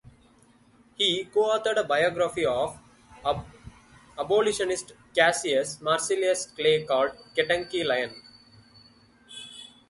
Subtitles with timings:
[0.95, 2.75] He co-authored a biography of
[3.23, 3.43] the
[4.17, 8.11] abolitionist Cassius Marcellus Clay called "Kentucky Lion".